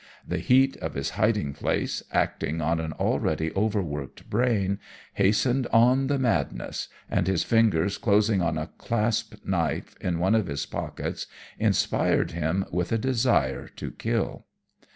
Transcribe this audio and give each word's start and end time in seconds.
The 0.27 0.39
heat 0.39 0.77
of 0.77 0.95
his 0.95 1.11
hiding 1.11 1.53
place, 1.53 2.01
acting 2.11 2.59
on 2.59 2.79
an 2.79 2.91
already 2.93 3.53
overworked 3.55 4.31
brain, 4.31 4.79
hastened 5.13 5.67
on 5.67 6.07
the 6.07 6.17
madness; 6.17 6.87
and 7.07 7.27
his 7.27 7.43
fingers 7.43 7.99
closing 7.99 8.41
on 8.41 8.57
a 8.57 8.71
clasped 8.79 9.45
knife 9.45 9.93
in 10.01 10.17
one 10.17 10.33
of 10.33 10.47
his 10.47 10.65
pockets, 10.65 11.27
inspired 11.59 12.31
him 12.31 12.65
with 12.71 12.91
a 12.91 12.97
desire 12.97 13.67
to 13.75 13.91
kill. 13.91 14.47